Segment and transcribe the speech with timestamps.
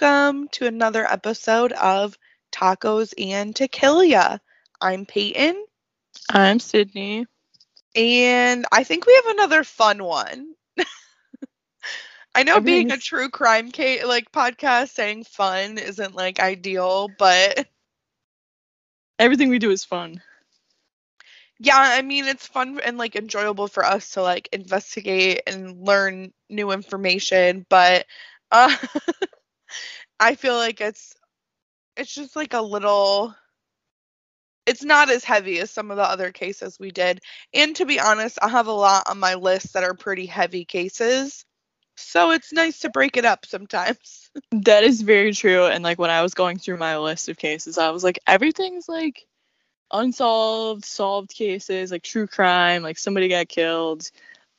[0.00, 2.18] welcome to another episode of
[2.52, 4.40] Tacos and Tequila.
[4.80, 5.64] I'm Peyton,
[6.30, 7.26] I'm Sydney.
[7.94, 10.54] and I think we have another fun one.
[12.34, 13.70] I know being a true crime
[14.06, 17.66] like podcast saying fun isn't like ideal, but
[19.18, 20.22] Everything we do is fun.
[21.58, 26.32] yeah, I mean it's fun and like enjoyable for us to like investigate and learn
[26.48, 28.06] new information, but
[28.50, 28.74] uh
[30.20, 31.16] I feel like it's
[31.96, 33.34] it's just like a little
[34.66, 37.20] it's not as heavy as some of the other cases we did.
[37.54, 40.64] And to be honest, I have a lot on my list that are pretty heavy
[40.64, 41.44] cases.
[41.96, 44.30] So it's nice to break it up sometimes.
[44.52, 45.66] That is very true.
[45.66, 48.88] And like when I was going through my list of cases, I was like, everything's
[48.88, 49.26] like
[49.92, 54.08] unsolved, solved cases, like true crime, like somebody got killed.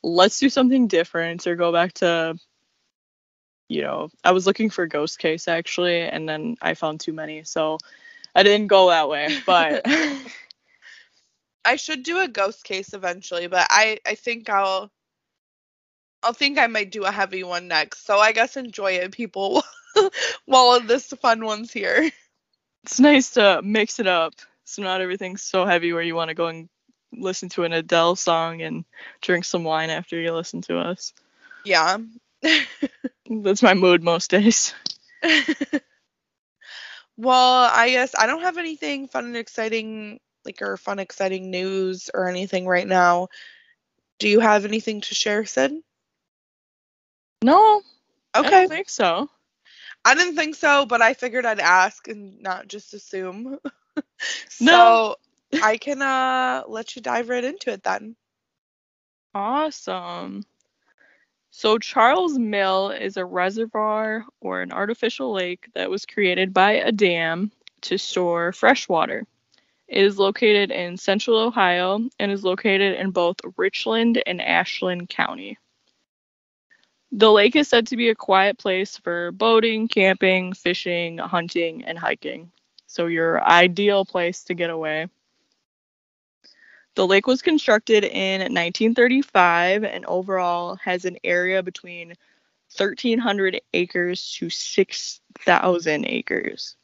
[0.02, 2.36] Let's do something different or go back to,
[3.72, 7.12] you know, I was looking for a ghost case actually, and then I found too
[7.12, 7.44] many.
[7.44, 7.78] So
[8.34, 9.38] I didn't go that way.
[9.46, 9.82] But
[11.64, 14.90] I should do a ghost case eventually, but I I think I'll
[16.22, 18.04] I'll think I might do a heavy one next.
[18.04, 19.62] So I guess enjoy it people
[20.44, 22.10] while this fun one's here.
[22.84, 24.34] it's nice to mix it up
[24.64, 26.68] so not everything's so heavy where you want to go and
[27.12, 28.84] listen to an Adele song and
[29.20, 31.12] drink some wine after you listen to us.
[31.64, 31.98] Yeah.
[33.28, 34.74] That's my mood most days.
[37.16, 42.10] well, I guess I don't have anything fun and exciting like or fun exciting news
[42.12, 43.28] or anything right now.
[44.18, 45.72] Do you have anything to share, Sid?
[47.44, 47.82] No,
[48.40, 48.50] I Okay.
[48.50, 49.28] don't think so.
[50.04, 53.58] I didn't think so, but I figured I'd ask and not just assume.
[54.60, 55.02] No.
[55.08, 55.16] so
[55.60, 58.16] I can uh let you dive right into it then.
[59.34, 60.44] Awesome.
[61.54, 66.90] So Charles Mill is a reservoir or an artificial lake that was created by a
[66.90, 67.52] dam
[67.82, 69.26] to store fresh water.
[69.86, 75.58] It is located in central Ohio and is located in both Richland and Ashland County.
[77.12, 81.98] The lake is said to be a quiet place for boating, camping, fishing, hunting, and
[81.98, 82.50] hiking.
[82.86, 85.08] So your ideal place to get away.
[86.94, 92.08] The lake was constructed in 1935 and overall has an area between
[92.76, 96.76] 1,300 acres to 6,000 acres.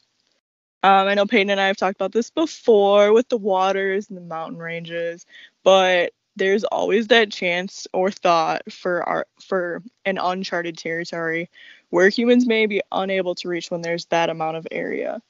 [0.81, 4.17] Um, I know Peyton and I have talked about this before with the waters and
[4.17, 5.25] the mountain ranges,
[5.63, 11.49] but there's always that chance or thought for our for an uncharted territory
[11.89, 15.21] where humans may be unable to reach when there's that amount of area.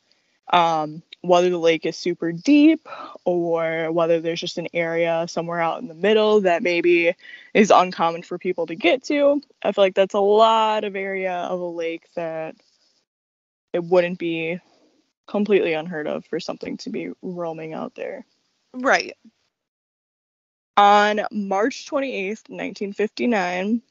[0.51, 2.87] Um, whether the lake is super deep
[3.25, 7.13] or whether there's just an area somewhere out in the middle that maybe
[7.53, 9.41] is uncommon for people to get to.
[9.61, 12.55] I feel like that's a lot of area of a lake that
[13.73, 14.59] it wouldn't be
[15.27, 18.25] completely unheard of for something to be roaming out there.
[18.73, 19.15] Right.
[20.77, 23.81] On March 28th, 1959,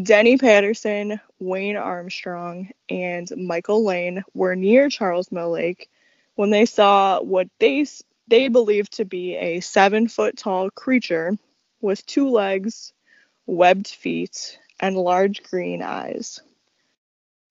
[0.00, 5.90] Denny Patterson, Wayne Armstrong, and Michael Lane were near Charles Mill Lake
[6.36, 7.84] when they saw what they
[8.28, 11.32] they believed to be a seven foot tall creature
[11.80, 12.92] with two legs,
[13.46, 16.40] webbed feet, and large green eyes.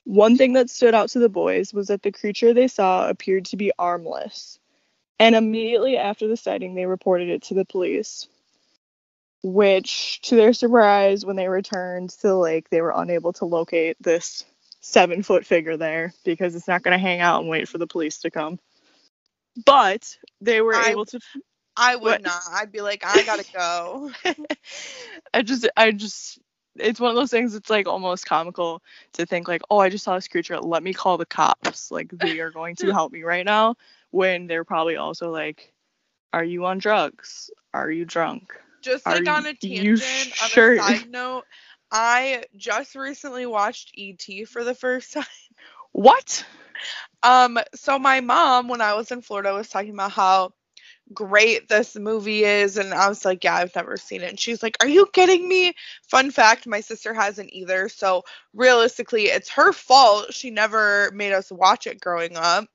[0.05, 3.45] One thing that stood out to the boys was that the creature they saw appeared
[3.47, 4.57] to be armless,
[5.19, 8.27] and immediately after the sighting, they reported it to the police.
[9.43, 13.97] Which, to their surprise, when they returned to the lake, they were unable to locate
[14.01, 14.45] this
[14.81, 17.87] seven foot figure there because it's not going to hang out and wait for the
[17.87, 18.59] police to come.
[19.65, 21.19] But they were I- able to.
[21.77, 22.21] I would What?
[22.21, 22.41] not.
[22.51, 24.11] I'd be like, I gotta go.
[25.33, 26.39] I just, I just,
[26.75, 27.55] it's one of those things.
[27.55, 30.59] It's like almost comical to think like, oh, I just saw this creature.
[30.59, 31.89] Let me call the cops.
[31.89, 33.75] Like they are going to help me right now.
[34.11, 35.71] When they're probably also like,
[36.33, 37.49] are you on drugs?
[37.73, 38.51] Are you drunk?
[38.81, 40.73] Just Are like on a tangent, sure?
[40.73, 41.43] on a side note,
[41.91, 44.45] I just recently watched E.T.
[44.45, 45.25] for the first time.
[45.91, 46.45] What?
[47.23, 50.53] Um, so my mom, when I was in Florida, was talking about how
[51.13, 54.29] great this movie is, and I was like, Yeah, I've never seen it.
[54.29, 55.73] And she's like, Are you kidding me?
[56.09, 57.89] Fun fact, my sister hasn't either.
[57.89, 58.23] So
[58.53, 60.33] realistically, it's her fault.
[60.33, 62.65] She never made us watch it growing up.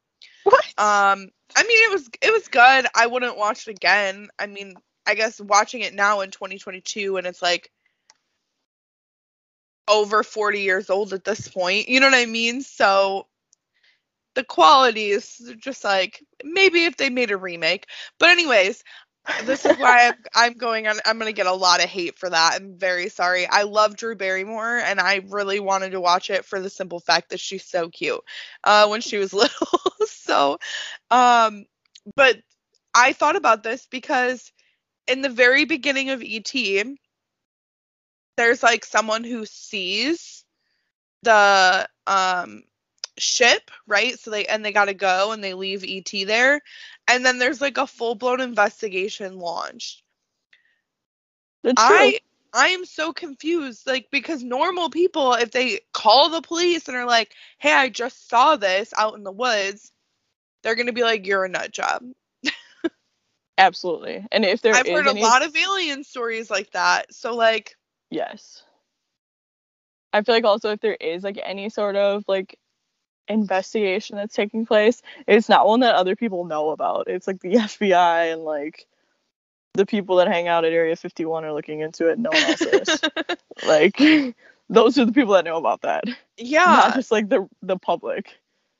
[0.43, 0.65] What?
[0.77, 2.87] Um, I mean, it was it was good.
[2.95, 4.29] I wouldn't watch it again.
[4.39, 4.75] I mean,
[5.07, 7.71] I guess watching it now in 2022, and it's like
[9.89, 11.89] over 40 years old at this point.
[11.89, 12.63] You know what I mean?
[12.63, 13.27] So
[14.35, 17.87] the quality is just like maybe if they made a remake.
[18.19, 18.83] But anyways,
[19.45, 20.97] this is why I'm, I'm going on.
[21.05, 22.55] I'm going to get a lot of hate for that.
[22.57, 23.47] I'm very sorry.
[23.47, 27.31] I love Drew Barrymore, and I really wanted to watch it for the simple fact
[27.31, 28.21] that she's so cute
[28.65, 29.69] uh, when she was little.
[30.07, 30.59] so,
[31.11, 31.65] um,
[32.17, 32.37] but
[32.95, 34.53] I thought about this because
[35.09, 36.55] in the very beginning of ET,
[38.37, 40.45] there's like someone who sees
[41.23, 42.63] the um
[43.19, 44.19] ship, right?
[44.19, 46.61] So they and they got to go and they leave ET there.
[47.09, 50.03] And then there's like a full-blown investigation launched.
[51.63, 52.19] That's I true.
[52.53, 57.07] I am so confused like because normal people if they call the police and are
[57.07, 59.93] like, "Hey, I just saw this out in the woods."
[60.63, 62.05] They're going to be like, "You're a nut job."
[63.59, 64.27] Absolutely.
[64.33, 67.13] And if there I've heard a any- lot of alien stories like that.
[67.15, 67.77] So like
[68.11, 68.63] Yes.
[70.13, 72.59] I feel like also if there is like any sort of like
[73.29, 77.09] investigation that's taking place, it's not one that other people know about.
[77.09, 78.87] It's like the FBI and like
[79.75, 82.19] the people that hang out at Area 51 are looking into it.
[82.19, 83.01] No one else is.
[83.67, 83.97] like
[84.69, 86.05] those are the people that know about that,
[86.37, 86.65] yeah.
[86.65, 88.29] not just like the the public.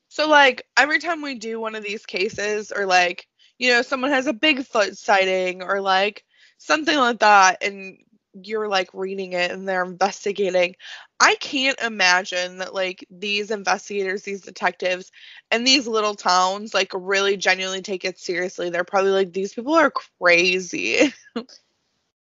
[0.09, 3.27] So like every time we do one of these cases or like,
[3.59, 6.25] you know, someone has a Bigfoot sighting or like
[6.59, 7.99] something like that and
[8.43, 10.75] you're like reading it and they're investigating,
[11.21, 15.13] I can't imagine that like these investigators, these detectives
[15.51, 18.71] and these little towns like really genuinely take it seriously.
[18.71, 21.13] They're probably like these people are crazy.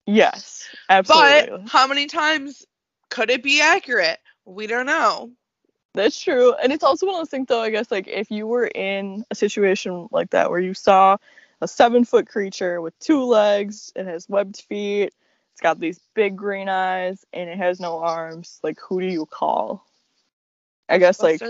[0.07, 1.59] Yes, absolutely.
[1.59, 2.65] But how many times
[3.09, 4.19] could it be accurate?
[4.45, 5.31] We don't know.
[5.95, 6.55] That's true.
[6.55, 9.25] And it's also one of those things, though, I guess, like if you were in
[9.31, 11.17] a situation like that where you saw
[11.61, 15.15] a seven foot creature with two legs, it has webbed feet,
[15.53, 19.25] it's got these big green eyes, and it has no arms, like who do you
[19.25, 19.87] call?
[20.89, 21.41] I guess, like,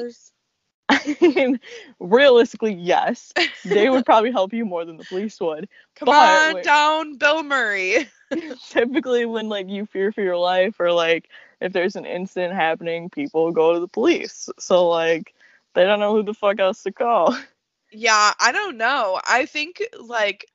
[0.90, 1.58] I mean,
[1.98, 3.32] realistically, yes.
[3.64, 5.68] They would probably help you more than the police would.
[5.96, 6.64] Come but on wait.
[6.64, 8.08] down, Bill Murray.
[8.68, 11.30] Typically, when like you fear for your life or like
[11.60, 14.48] if there's an incident happening, people go to the police.
[14.58, 15.34] So like
[15.74, 17.36] they don't know who the fuck else to call.
[17.92, 19.20] Yeah, I don't know.
[19.24, 20.46] I think like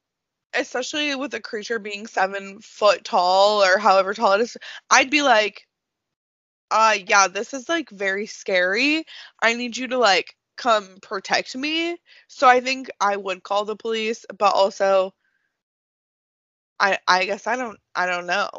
[0.54, 4.57] especially with a creature being seven foot tall or however tall it is,
[4.90, 5.68] I'd be like,
[6.72, 9.06] uh yeah, this is like very scary.
[9.42, 11.98] I need you to like come protect me.
[12.28, 15.13] So I think I would call the police, but also
[16.80, 18.50] I I guess I don't I don't know.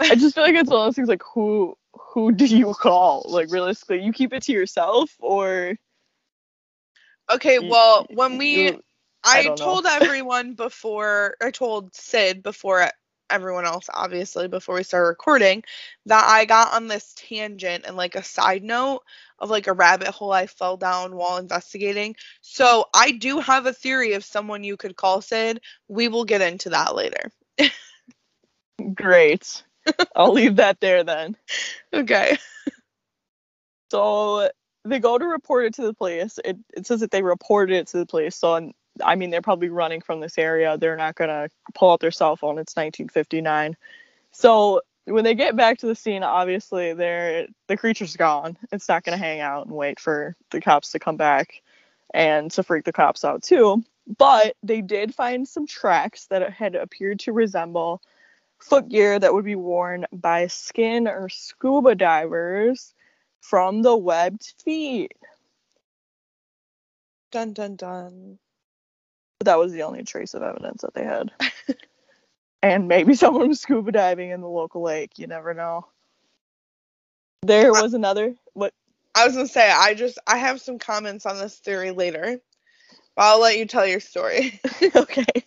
[0.00, 3.24] I just feel like it's one of those things like who who do you call?
[3.28, 5.76] Like realistically, you keep it to yourself or
[7.30, 8.82] Okay, You- well, when we you-
[9.24, 12.90] I I, told everyone before, I told Sid before
[13.30, 15.62] everyone else, obviously, before we started recording,
[16.06, 19.02] that I got on this tangent and like a side note
[19.38, 22.16] of like a rabbit hole I fell down while investigating.
[22.40, 25.60] So I do have a theory of someone you could call Sid.
[25.88, 27.30] We will get into that later.
[28.94, 29.62] great.
[30.16, 31.36] I'll leave that there then.
[31.92, 32.36] Okay.
[33.90, 34.48] So
[34.84, 36.38] they go to report it to the police.
[36.44, 38.36] It, it says that they reported it to the police.
[38.36, 38.70] So
[39.02, 40.76] I mean, they're probably running from this area.
[40.78, 42.58] They're not gonna pull out their cell phone.
[42.58, 43.76] It's 1959.
[44.32, 48.56] So when they get back to the scene, obviously they're the creature's gone.
[48.72, 51.62] It's not gonna hang out and wait for the cops to come back
[52.12, 53.82] and to freak the cops out too.
[54.18, 58.00] But they did find some tracks that had appeared to resemble
[58.60, 62.94] footgear that would be worn by skin or scuba divers
[63.40, 65.12] from the webbed feet.
[67.32, 68.38] Dun dun dun.
[69.38, 71.30] But that was the only trace of evidence that they had.
[72.62, 75.18] and maybe someone was scuba diving in the local lake.
[75.18, 75.86] You never know.
[77.42, 78.34] There was another.
[78.52, 78.74] What?
[79.14, 82.40] I was gonna say I just I have some comments on this theory later.
[83.16, 84.60] But I'll let you tell your story.
[84.96, 85.24] okay.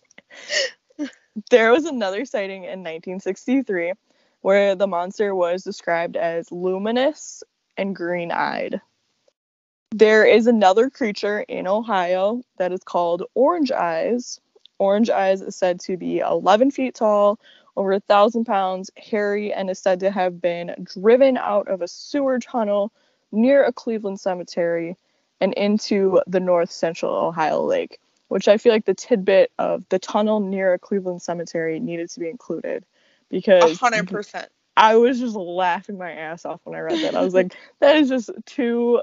[1.49, 3.93] There was another sighting in 1963
[4.41, 7.43] where the monster was described as luminous
[7.75, 8.81] and green eyed.
[9.91, 14.39] There is another creature in Ohio that is called Orange Eyes.
[14.77, 17.39] Orange Eyes is said to be 11 feet tall,
[17.75, 21.87] over a thousand pounds, hairy, and is said to have been driven out of a
[21.87, 22.91] sewer tunnel
[23.31, 24.97] near a Cleveland cemetery
[25.41, 29.99] and into the north central Ohio lake which I feel like the tidbit of the
[29.99, 32.85] tunnel near a Cleveland cemetery needed to be included A
[33.29, 34.49] because hundred percent.
[34.75, 37.15] I was just laughing my ass off when I read that.
[37.15, 39.01] I was like, that is just too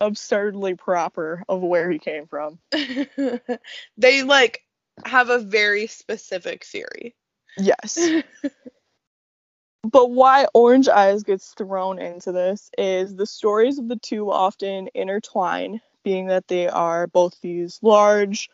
[0.00, 2.58] absurdly proper of where he came from.
[3.96, 4.62] they like
[5.04, 7.14] have a very specific theory.
[7.56, 7.98] Yes.
[9.84, 14.88] but why Orange Eyes gets thrown into this is the stories of the two often
[14.94, 18.48] intertwine, being that they are both these large,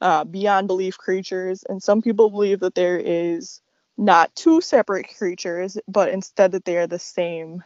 [0.00, 3.60] uh, beyond belief creatures, and some people believe that there is
[3.96, 7.62] not two separate creatures, but instead that they are the same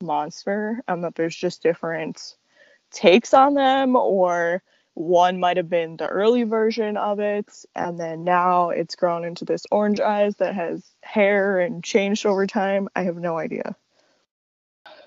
[0.00, 2.36] monster, and that there's just different
[2.92, 4.62] takes on them, or
[4.94, 9.44] one might have been the early version of it, and then now it's grown into
[9.44, 12.88] this orange eyes that has hair and changed over time.
[12.94, 13.74] I have no idea.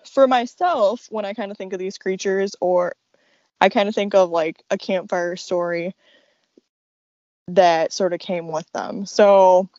[0.03, 2.95] For myself, when I kind of think of these creatures, or
[3.61, 5.95] I kind of think of like a campfire story
[7.47, 9.05] that sort of came with them.
[9.05, 9.69] So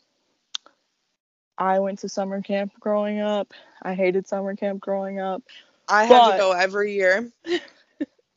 [1.57, 3.53] I went to summer camp growing up.
[3.81, 5.43] I hated summer camp growing up.
[5.87, 7.31] I had to go every year.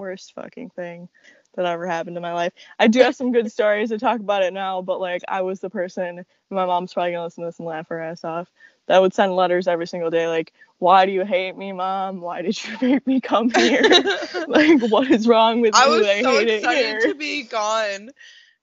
[0.00, 1.08] worst fucking thing
[1.54, 2.52] that ever happened in my life.
[2.78, 5.60] I do have some good stories to talk about it now, but like I was
[5.60, 8.48] the person, my mom's probably gonna listen to this and laugh her ass off,
[8.90, 12.20] that would send letters every single day like, Why do you hate me, mom?
[12.20, 13.82] Why did you make me come here?
[14.48, 15.94] like what is wrong with I you?
[15.96, 18.10] was I so excited to be gone.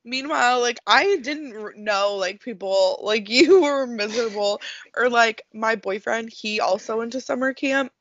[0.03, 4.61] Meanwhile, like I didn't know like people like you were miserable
[4.95, 7.91] or like my boyfriend, he also went to summer camp.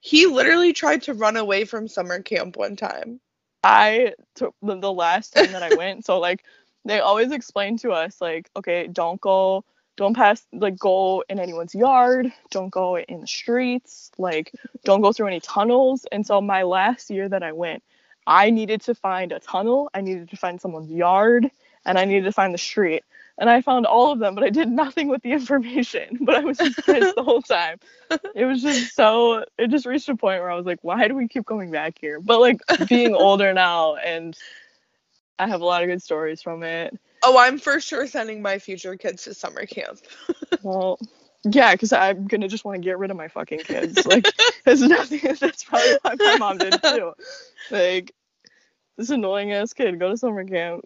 [0.00, 3.20] He literally tried to run away from summer camp one time.
[3.62, 6.44] I took the, the last time that I went, so like
[6.84, 9.64] they always explain to us like, okay, don't go,
[10.02, 14.52] don't pass, like go in anyone's yard, don't go in the streets, like
[14.84, 16.06] don't go through any tunnels.
[16.10, 17.82] And so my last year that I went,
[18.26, 21.50] I needed to find a tunnel, I needed to find someone's yard,
[21.84, 23.04] and I needed to find the street.
[23.38, 26.18] And I found all of them, but I did nothing with the information.
[26.20, 27.78] But I was just pissed the whole time.
[28.34, 31.14] It was just so, it just reached a point where I was like, why do
[31.14, 32.20] we keep going back here?
[32.20, 34.36] But like being older now, and
[35.38, 36.98] I have a lot of good stories from it.
[37.22, 40.00] Oh, I'm for sure sending my future kids to summer camp.
[40.62, 41.00] Well,
[41.42, 44.06] yeah, because I'm gonna just want to get rid of my fucking kids.
[44.06, 44.28] Like,
[44.64, 45.18] there's nothing.
[45.40, 47.14] That's probably what my mom did too.
[47.68, 48.14] Like,
[48.96, 50.84] this annoying ass kid, go to summer camp.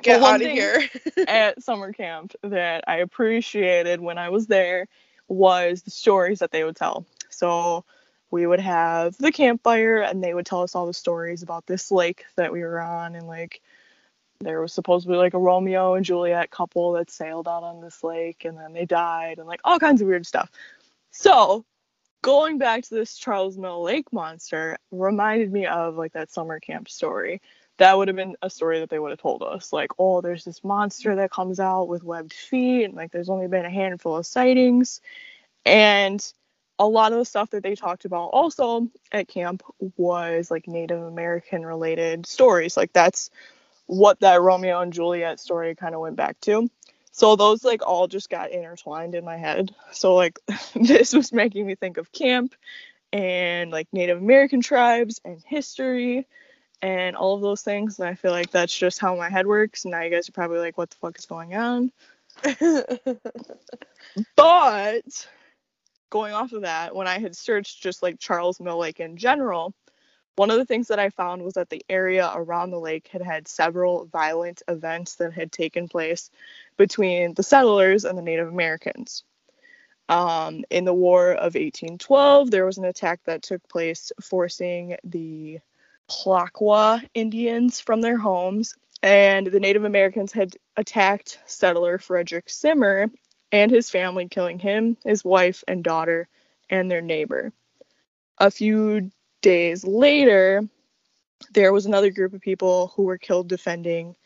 [0.00, 0.88] Get out of here.
[1.28, 4.86] at summer camp that I appreciated when I was there
[5.26, 7.04] was the stories that they would tell.
[7.28, 7.84] So
[8.30, 11.90] we would have the campfire and they would tell us all the stories about this
[11.90, 13.60] lake that we were on and like
[14.40, 18.44] there was supposedly like a Romeo and Juliet couple that sailed out on this lake
[18.44, 20.50] and then they died and like all kinds of weird stuff.
[21.10, 21.64] So
[22.22, 26.88] going back to this Charles Mill Lake monster reminded me of like that summer camp
[26.88, 27.40] story.
[27.78, 30.44] That would have been a story that they would have told us like oh there's
[30.44, 34.16] this monster that comes out with webbed feet and like there's only been a handful
[34.16, 35.00] of sightings.
[35.66, 36.24] And
[36.78, 39.64] a lot of the stuff that they talked about also at camp
[39.96, 42.76] was like native american related stories.
[42.76, 43.30] Like that's
[43.88, 46.70] what that romeo and juliet story kind of went back to
[47.10, 50.38] so those like all just got intertwined in my head so like
[50.74, 52.54] this was making me think of camp
[53.12, 56.26] and like native american tribes and history
[56.80, 57.98] and all of those things.
[57.98, 59.84] And I feel like that's just how my head works.
[59.84, 61.90] And now you guys are probably like, what the fuck is going on?
[64.36, 65.26] But
[66.10, 69.74] going off of that, when I had searched just like Charles Mill Lake in general,
[70.38, 73.22] one of the things that I found was that the area around the lake had
[73.22, 76.30] had several violent events that had taken place
[76.76, 79.24] between the settlers and the Native Americans.
[80.08, 85.58] Um, in the War of 1812, there was an attack that took place forcing the
[86.08, 93.10] Plakwa Indians from their homes, and the Native Americans had attacked settler Frederick Zimmer
[93.50, 96.28] and his family, killing him, his wife, and daughter,
[96.70, 97.52] and their neighbor.
[98.38, 100.62] A few days later,
[101.52, 104.16] there was another group of people who were killed defending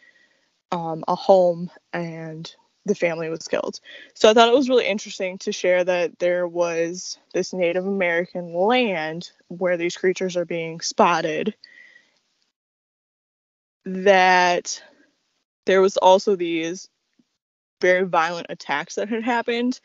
[0.71, 2.55] um, a home, and
[2.85, 3.79] the family was killed.
[4.15, 8.55] So I thought it was really interesting to share that there was this Native American
[8.55, 11.55] land where these creatures are being spotted.
[13.85, 14.83] That
[15.67, 16.89] there was also these
[17.81, 19.79] very violent attacks that had happened,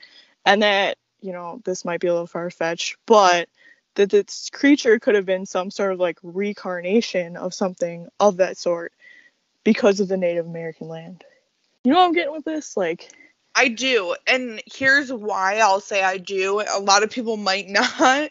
[0.46, 3.50] and that, you know, this might be a little far fetched, but
[3.98, 8.58] that this creature could have been some sort of like reincarnation of something of that
[8.58, 8.94] sort
[9.64, 11.24] because of the Native American land.
[11.84, 12.78] You know what I'm getting with this?
[12.78, 13.12] Like,
[13.54, 14.16] I do.
[14.26, 16.62] And here's why I'll say I do.
[16.62, 18.30] A lot of people might not.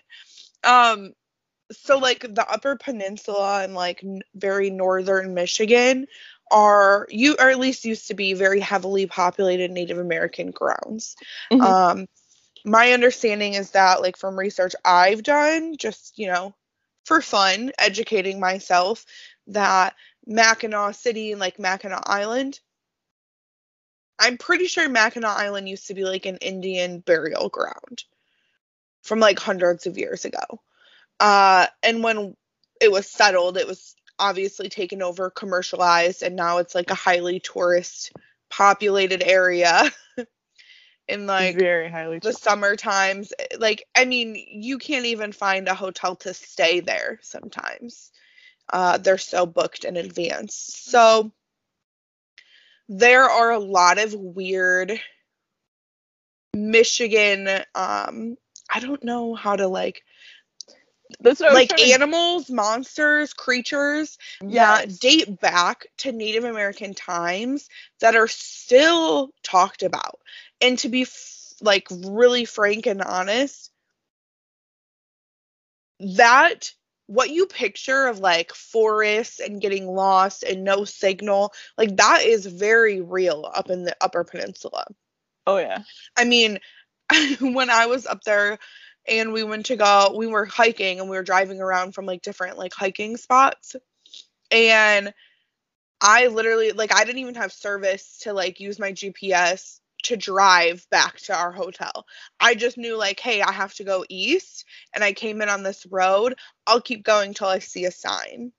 [0.65, 1.13] Um
[1.73, 6.07] so like the upper peninsula and like n- very northern Michigan
[6.51, 11.17] are you or at least used to be very heavily populated Native American grounds.
[11.53, 11.63] Mhm.
[11.65, 12.07] Um
[12.67, 16.55] my understanding is that like from research I've done just, you know,
[17.07, 19.07] for fun, educating myself
[19.49, 19.95] that
[20.27, 22.61] Mackinac City and like Mackinac Island
[24.19, 28.05] I'm pretty sure Mackinac Island used to be like an Indian burial ground
[29.03, 30.63] from like hundreds of years ago.
[31.21, 32.37] Uh, and when
[32.81, 37.41] it was settled, it was obviously taken over, commercialized, and now it's like a highly
[37.41, 38.13] tourist
[38.51, 39.91] populated area.
[41.09, 45.75] in like very highly the summer times like i mean you can't even find a
[45.75, 48.11] hotel to stay there sometimes
[48.73, 51.31] uh, they're so booked in advance so
[52.89, 55.01] there are a lot of weird
[56.55, 58.37] michigan um
[58.69, 60.03] i don't know how to like
[61.21, 64.87] that's like trying to- animals monsters creatures Yes.
[64.87, 67.69] that date back to Native American times
[68.01, 70.21] that are still talked about.
[70.61, 73.71] And to be f- like really frank and honest,
[76.01, 76.73] that
[77.07, 82.47] what you picture of like forests and getting lost and no signal, like that is
[82.47, 84.85] very real up in the Upper Peninsula.
[85.47, 85.83] Oh yeah.
[86.17, 86.59] I mean,
[87.41, 88.59] when I was up there
[89.07, 92.23] and we went to go, we were hiking and we were driving around from like
[92.23, 93.77] different like hiking spots.
[94.51, 95.13] And
[96.01, 100.87] I literally, like, I didn't even have service to like use my GPS to drive
[100.91, 102.07] back to our hotel.
[102.39, 105.63] I just knew, like, hey, I have to go east and I came in on
[105.63, 106.35] this road.
[106.67, 108.53] I'll keep going till I see a sign.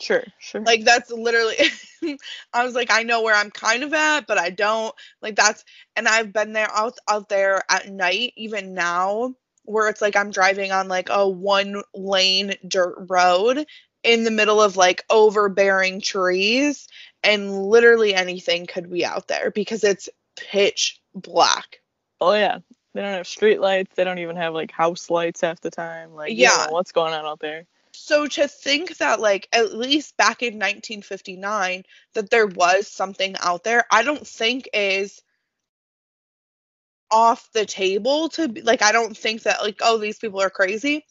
[0.00, 0.24] Sure.
[0.38, 0.62] Sure.
[0.62, 1.56] Like that's literally
[2.54, 4.94] I was like I know where I'm kind of at, but I don't.
[5.20, 9.34] Like that's and I've been there out out there at night even now
[9.64, 13.66] where it's like I'm driving on like a one lane dirt road
[14.02, 16.88] in the middle of like overbearing trees
[17.22, 21.80] and literally anything could be out there because it's pitch black.
[22.20, 22.58] oh yeah.
[22.92, 23.94] They don't have street lights.
[23.94, 26.12] They don't even have like house lights half the time.
[26.12, 26.66] Like you Yeah.
[26.66, 27.66] know what's going on out there?
[27.92, 31.84] So to think that like at least back in 1959
[32.14, 35.22] that there was something out there, I don't think is
[37.12, 40.50] off the table to be like I don't think that like oh these people are
[40.50, 41.04] crazy.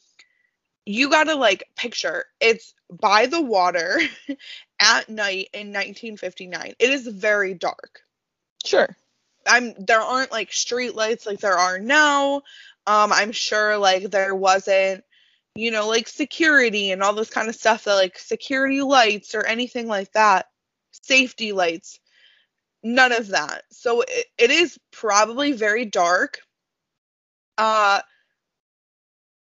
[0.86, 4.00] You got to like picture it's by the water
[4.82, 6.74] at night in 1959.
[6.80, 8.02] It is very dark.
[8.66, 8.96] Sure.
[9.50, 12.44] I'm there aren't like street lights like there are now.
[12.88, 15.04] Um, I'm sure like there wasn't,
[15.56, 19.46] you know, like security and all this kind of stuff that like security lights or
[19.46, 20.48] anything like that,
[20.92, 22.00] safety lights,
[22.84, 23.64] none of that.
[23.72, 26.40] So it, it is probably very dark.
[27.58, 28.02] Uh,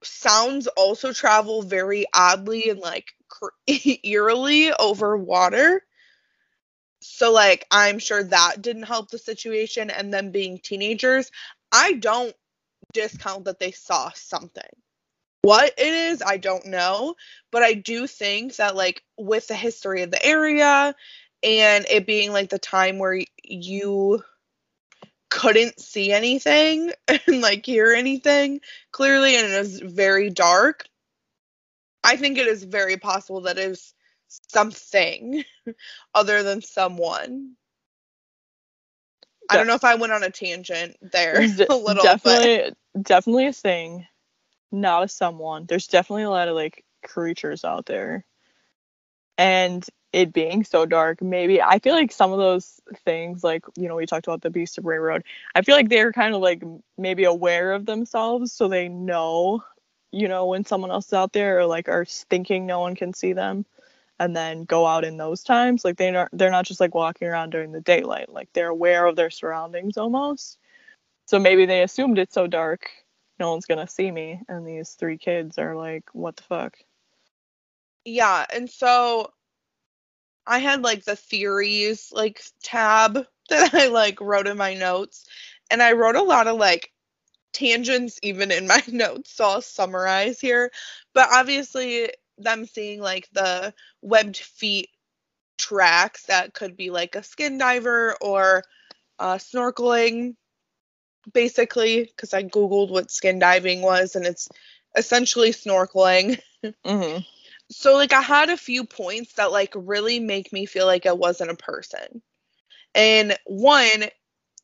[0.03, 3.47] sounds also travel very oddly and like cr-
[4.03, 5.83] eerily over water.
[7.03, 11.31] So like I'm sure that didn't help the situation and them being teenagers,
[11.71, 12.35] I don't
[12.93, 14.63] discount that they saw something.
[15.41, 17.15] What it is, I don't know,
[17.51, 20.95] but I do think that like with the history of the area
[21.43, 24.23] and it being like the time where you
[25.29, 28.61] couldn't see anything and like hear anything
[28.91, 30.85] clearly and it was very dark.
[32.03, 33.93] I think it is very possible that is
[34.49, 35.43] something
[36.15, 37.55] other than someone.
[39.49, 42.73] I don't know if I went on a tangent there de- a little, but definitely
[43.01, 44.07] definitely a thing.
[44.71, 45.65] Not a someone.
[45.65, 48.25] There's definitely a lot of like creatures out there.
[49.37, 53.87] And it being so dark, maybe I feel like some of those things, like, you
[53.87, 55.23] know, we talked about the Beast of Bray Road,
[55.55, 56.61] I feel like they're kind of like
[56.97, 59.63] maybe aware of themselves so they know,
[60.11, 63.13] you know, when someone else is out there or like are thinking no one can
[63.13, 63.65] see them
[64.19, 65.85] and then go out in those times.
[65.85, 68.29] Like they not they're not just like walking around during the daylight.
[68.29, 70.57] Like they're aware of their surroundings almost.
[71.27, 72.89] So maybe they assumed it's so dark,
[73.39, 74.41] no one's gonna see me.
[74.47, 76.77] And these three kids are like, what the fuck?
[78.05, 79.31] yeah, and so
[80.45, 85.25] I had like the theories like tab that I like wrote in my notes,
[85.69, 86.91] and I wrote a lot of like
[87.53, 90.71] tangents even in my notes, so I'll summarize here.
[91.13, 94.89] But obviously, them seeing like the webbed feet
[95.57, 98.63] tracks that could be like a skin diver or
[99.19, 100.35] uh, snorkeling,
[101.31, 104.49] basically, because I googled what skin diving was, and it's
[104.95, 106.39] essentially snorkeling
[106.85, 107.17] hmm
[107.73, 111.17] so like I had a few points that like really make me feel like it
[111.17, 112.21] wasn't a person.
[112.93, 114.05] And one,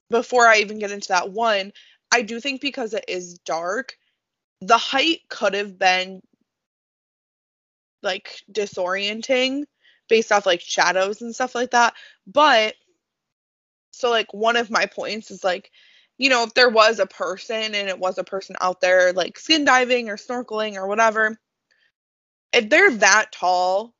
[0.10, 1.72] before I even get into that one,
[2.12, 3.98] I do think because it is dark,
[4.62, 6.22] the height could have been
[8.04, 9.66] like disorienting
[10.08, 11.94] based off like shadows and stuff like that.
[12.28, 12.76] But
[13.92, 15.72] so like one of my points is like
[16.18, 19.38] you know if there was a person and it was a person out there like
[19.38, 21.38] skin diving or snorkeling or whatever
[22.54, 23.94] if they're that tall,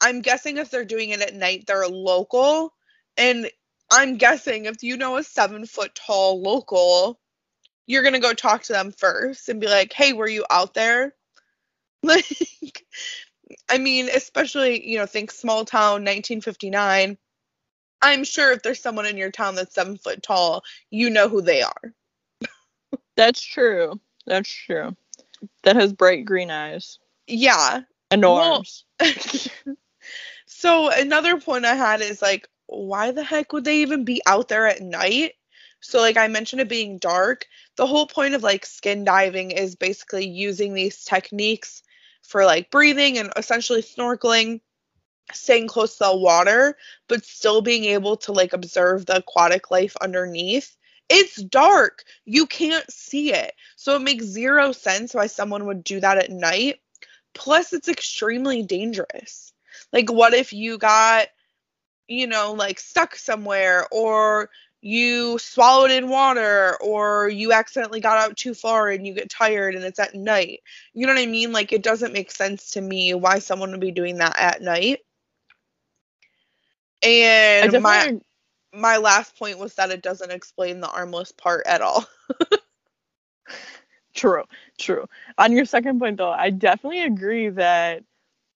[0.00, 2.74] I'm guessing if they're doing it at night, they're local.
[3.16, 3.50] And
[3.90, 7.20] I'm guessing if you know a seven foot tall local,
[7.86, 11.14] you're gonna go talk to them first and be like, "Hey, were you out there?"
[12.02, 12.86] Like,
[13.68, 17.18] I mean, especially, you know, think small town 1959.
[18.02, 21.42] I'm sure if there's someone in your town that's seven foot tall, you know who
[21.42, 21.94] they are.
[23.16, 24.00] That's true.
[24.26, 24.96] That's true.
[25.64, 27.82] That has bright green eyes Yeah.
[28.10, 28.84] and Well- arms.
[30.46, 34.48] so another point I had is like, why the heck would they even be out
[34.48, 35.32] there at night?
[35.80, 37.46] So like I mentioned it being dark.
[37.76, 41.82] The whole point of like skin diving is basically using these techniques
[42.22, 44.60] for like breathing and essentially snorkeling,
[45.32, 46.76] staying close to the water,
[47.08, 50.76] but still being able to like observe the aquatic life underneath.
[51.08, 52.04] It's dark.
[52.24, 53.52] You can't see it.
[53.76, 56.80] So it makes zero sense why someone would do that at night.
[57.34, 59.52] Plus, it's extremely dangerous.
[59.92, 61.28] Like, what if you got,
[62.06, 64.50] you know, like stuck somewhere, or
[64.80, 69.74] you swallowed in water, or you accidentally got out too far and you get tired
[69.74, 70.60] and it's at night?
[70.94, 71.52] You know what I mean?
[71.52, 75.00] Like, it doesn't make sense to me why someone would be doing that at night.
[77.02, 78.20] And my
[78.72, 82.04] my last point was that it doesn't explain the armless part at all.
[84.14, 84.44] True,
[84.78, 85.06] true.
[85.38, 88.02] On your second point, though, I definitely agree that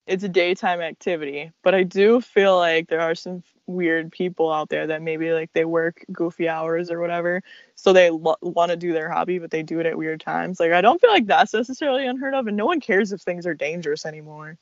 [0.07, 4.69] it's a daytime activity, but I do feel like there are some weird people out
[4.69, 7.43] there that maybe like they work goofy hours or whatever,
[7.75, 10.61] so they lo- want to do their hobby, but they do it at weird times.
[10.61, 13.47] Like, I don't feel like that's necessarily unheard of, and no one cares if things
[13.47, 14.59] are dangerous anymore.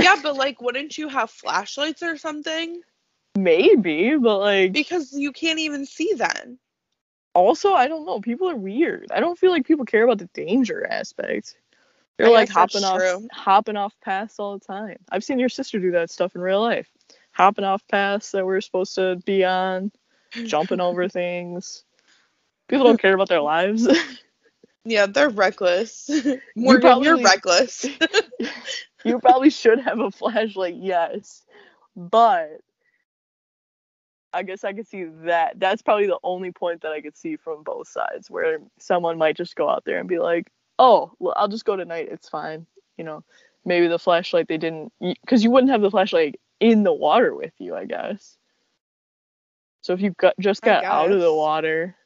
[0.00, 2.80] yeah, but like, wouldn't you have flashlights or something?
[3.36, 6.58] Maybe, but like, Because you can't even see then.
[7.34, 8.20] also, I don't know.
[8.20, 9.06] People are weird.
[9.12, 11.56] I don't feel like people care about the danger aspect.
[12.18, 13.28] They're I like hopping off true.
[13.32, 14.96] hopping off paths all the time.
[15.10, 16.88] I've seen your sister do that stuff in real life.
[17.32, 19.90] Hopping off paths that we're supposed to be on,
[20.44, 21.84] jumping over things.
[22.68, 23.88] People don't care about their lives.
[24.82, 26.08] Yeah, they're reckless.
[26.56, 27.84] Morgan, probably- you're reckless.
[29.04, 31.42] you probably should have a flashlight, yes.
[31.94, 32.62] But
[34.32, 35.60] I guess I could see that.
[35.60, 39.36] That's probably the only point that I could see from both sides where someone might
[39.36, 42.08] just go out there and be like, "Oh, well, I'll just go tonight.
[42.10, 42.66] It's fine."
[42.96, 43.24] You know,
[43.64, 44.92] maybe the flashlight they didn't
[45.26, 48.36] cuz you wouldn't have the flashlight in the water with you, I guess.
[49.82, 51.96] So if you got just got out of the water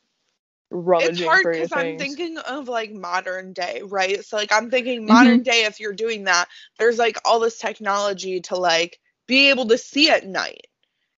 [0.71, 4.25] rummaging it's hard because I'm thinking of like modern day, right?
[4.25, 5.13] So like I'm thinking mm-hmm.
[5.13, 6.47] modern day if you're doing that,
[6.79, 10.67] there's like all this technology to like be able to see at night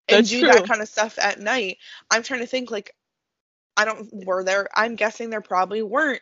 [0.07, 0.51] and That's do true.
[0.51, 1.77] that kind of stuff at night.
[2.09, 2.93] I'm trying to think like
[3.75, 6.21] I don't were there I'm guessing there probably weren't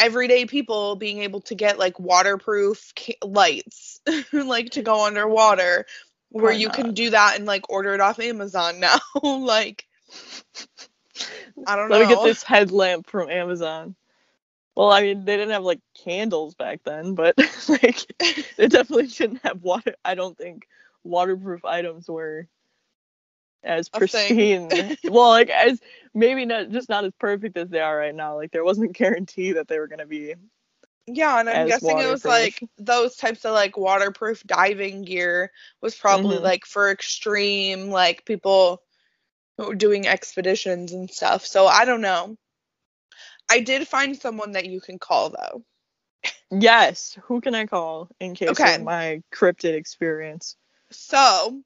[0.00, 4.00] everyday people being able to get like waterproof ca- lights
[4.32, 5.86] like to go underwater
[6.30, 9.86] where you can do that and like order it off Amazon now like
[11.66, 13.96] I don't Let know Let me get this headlamp from Amazon.
[14.76, 17.36] Well, I mean, they didn't have like candles back then, but
[17.68, 17.98] like
[18.56, 19.94] they definitely didn't have water.
[20.04, 20.66] I don't think
[21.04, 22.46] waterproof items were
[23.64, 24.96] as pristine.
[25.06, 25.80] well, like as
[26.14, 28.36] maybe not just not as perfect as they are right now.
[28.36, 30.34] Like there wasn't guarantee that they were gonna be.
[31.06, 35.94] Yeah, and I'm guessing it was like those types of like waterproof diving gear was
[35.96, 36.40] probably Mhm.
[36.40, 38.82] like for extreme like people
[39.56, 41.46] who were doing expeditions and stuff.
[41.46, 42.36] So I don't know.
[43.50, 45.64] I did find someone that you can call though.
[46.50, 48.76] Yes, who can I call in case Okay.
[48.76, 50.56] of my cryptid experience?
[50.90, 51.62] So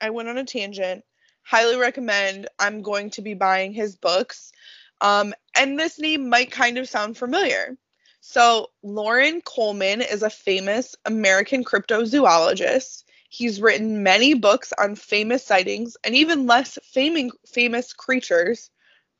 [0.00, 1.04] I went on a tangent.
[1.42, 2.48] Highly recommend.
[2.58, 4.52] I'm going to be buying his books.
[5.00, 7.76] Um, and this name might kind of sound familiar.
[8.20, 13.04] So, Loren Coleman is a famous American cryptozoologist.
[13.30, 18.70] He's written many books on famous sightings and even less famous, famous creatures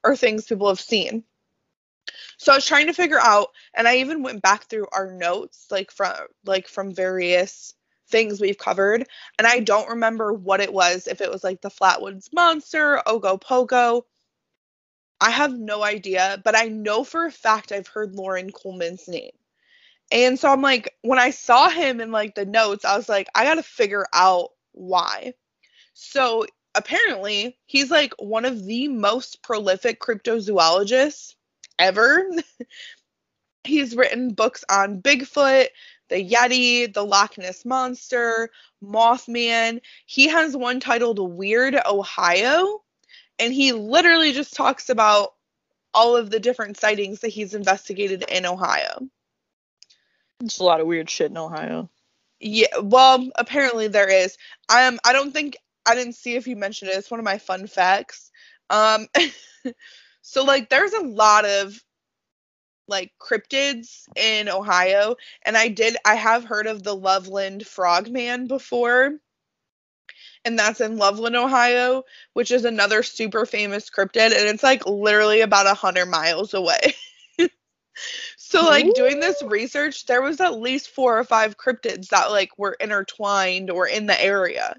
[0.04, 1.24] or things people have seen.
[2.36, 5.66] So I was trying to figure out, and I even went back through our notes,
[5.70, 7.74] like from like from various
[8.10, 9.06] things we've covered,
[9.38, 11.06] and I don't remember what it was.
[11.06, 14.02] If it was like the Flatwoods Monster, Ogopogo,
[15.20, 19.32] I have no idea, but I know for a fact I've heard Loren Coleman's name.
[20.12, 23.28] And so I'm like, when I saw him in like the notes, I was like,
[23.34, 25.34] I gotta figure out why.
[25.94, 31.34] So apparently, he's like one of the most prolific cryptozoologists
[31.78, 32.28] ever.
[33.64, 35.68] he's written books on Bigfoot,
[36.10, 38.50] the Yeti, the Loch Ness Monster,
[38.84, 39.80] Mothman.
[40.04, 42.82] He has one titled Weird Ohio,
[43.38, 45.34] and he literally just talks about
[45.94, 49.08] all of the different sightings that he's investigated in Ohio.
[50.40, 51.88] There's a lot of weird shit in Ohio.
[52.40, 54.36] Yeah, well, apparently there is.
[54.68, 56.96] I um, I don't think I didn't see if you mentioned it.
[56.96, 58.30] It's one of my fun facts.
[58.70, 59.08] Um,
[60.22, 61.78] so like there's a lot of
[62.90, 69.12] like cryptids in Ohio, and I did I have heard of the Loveland Frogman before.
[70.44, 75.42] And that's in Loveland, Ohio, which is another super famous cryptid, and it's like literally
[75.42, 76.94] about a hundred miles away.
[78.36, 78.92] so like Ooh.
[78.94, 83.70] doing this research, there was at least four or five cryptids that like were intertwined
[83.70, 84.74] or in the area.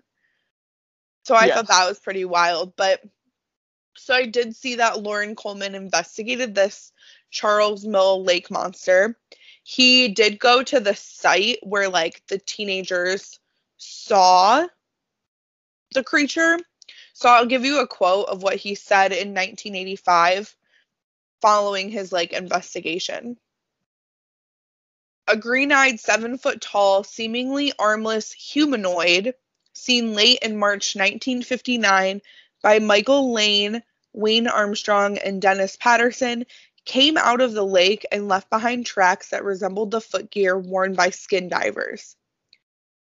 [1.25, 1.55] So I yes.
[1.55, 2.75] thought that was pretty wild.
[2.75, 3.01] But
[3.95, 6.91] so I did see that Loren Coleman investigated this
[7.31, 9.17] Charles Mill Lake monster.
[9.63, 13.39] He did go to the site where like the teenagers
[13.77, 14.67] saw
[15.93, 16.59] the creature.
[17.13, 20.55] So I'll give you a quote of what he said in 1985
[21.41, 23.37] following his like investigation.
[25.27, 29.33] A green-eyed, 7 foot tall, seemingly armless humanoid
[29.73, 32.21] seen late in March 1959
[32.61, 33.81] by Michael Lane,
[34.13, 36.45] Wayne Armstrong, and Dennis Patterson
[36.85, 41.09] came out of the lake and left behind tracks that resembled the footgear worn by
[41.09, 42.15] skin divers.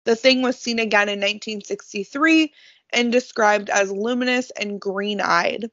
[0.05, 2.53] The thing was seen again in 1963
[2.93, 5.71] and described as luminous and green eyed.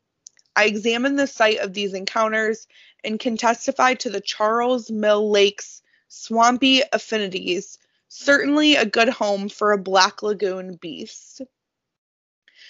[0.55, 2.67] I examined the site of these encounters
[3.03, 9.71] and can testify to the Charles Mill Lake's swampy affinities, certainly a good home for
[9.71, 11.41] a Black Lagoon beast.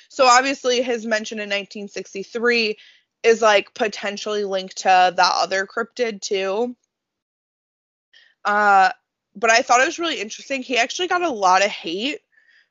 [0.10, 2.78] So obviously his mention in 1963
[3.24, 6.76] is like potentially linked to that other cryptid too.
[8.46, 8.90] Uh
[9.36, 10.64] but I thought it was really interesting.
[10.64, 12.22] He actually got a lot of hate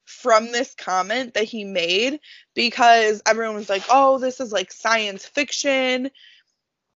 [0.05, 2.21] from this comment that he made
[2.55, 6.11] because everyone was like, "Oh, this is like science fiction.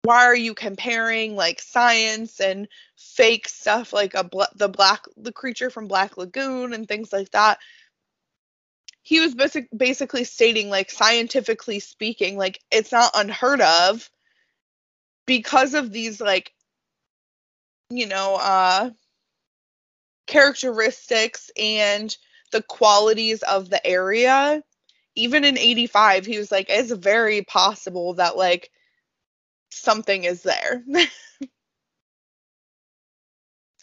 [0.04, 5.32] Why are you comparing like science and fake stuff like a bl- the black the
[5.34, 7.60] creature from Black Lagoon and things like that?"
[9.02, 14.10] He was basic, basically stating like scientifically speaking, like it's not unheard of
[15.26, 16.54] because of these like
[17.90, 18.92] you know, uh
[20.28, 22.16] characteristics and
[22.52, 24.62] the qualities of the area.
[25.16, 28.70] Even in 85 he was like it's very possible that like
[29.72, 30.84] something is there.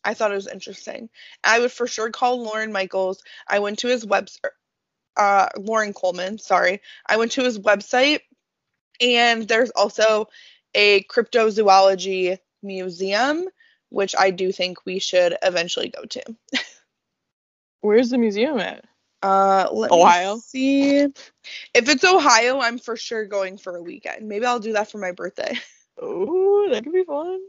[0.05, 1.11] I thought it was interesting.
[1.43, 3.23] I would for sure call Lauren michaels.
[3.49, 4.29] I went to his web
[5.17, 8.21] uh loren coleman sorry i went to his website
[9.01, 10.27] and there's also
[10.75, 13.47] a cryptozoology museum
[13.91, 16.23] which i do think we should eventually go to
[17.87, 18.85] Where's the museum at?
[19.23, 20.39] Uh, Ohio.
[20.39, 20.99] see.
[20.99, 21.15] If
[21.75, 24.29] it's Ohio, I'm for sure going for a weekend.
[24.29, 25.57] Maybe I'll do that for my birthday.
[25.99, 27.41] Oh, that could be fun.